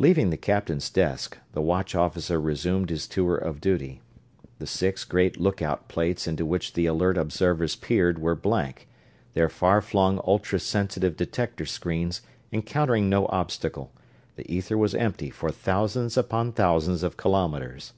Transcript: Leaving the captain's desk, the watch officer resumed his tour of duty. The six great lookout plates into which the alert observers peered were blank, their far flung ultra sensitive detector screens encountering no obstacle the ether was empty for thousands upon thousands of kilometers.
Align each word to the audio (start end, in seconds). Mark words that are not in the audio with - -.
Leaving 0.00 0.30
the 0.30 0.36
captain's 0.36 0.90
desk, 0.90 1.38
the 1.52 1.62
watch 1.62 1.94
officer 1.94 2.40
resumed 2.40 2.90
his 2.90 3.06
tour 3.06 3.36
of 3.36 3.60
duty. 3.60 4.00
The 4.58 4.66
six 4.66 5.04
great 5.04 5.38
lookout 5.38 5.86
plates 5.88 6.26
into 6.26 6.44
which 6.44 6.72
the 6.72 6.86
alert 6.86 7.16
observers 7.16 7.76
peered 7.76 8.18
were 8.18 8.34
blank, 8.34 8.88
their 9.34 9.48
far 9.48 9.80
flung 9.80 10.20
ultra 10.26 10.58
sensitive 10.58 11.16
detector 11.16 11.66
screens 11.66 12.20
encountering 12.50 13.08
no 13.08 13.28
obstacle 13.28 13.92
the 14.34 14.52
ether 14.52 14.76
was 14.76 14.96
empty 14.96 15.30
for 15.30 15.52
thousands 15.52 16.16
upon 16.16 16.50
thousands 16.52 17.04
of 17.04 17.16
kilometers. 17.16 17.92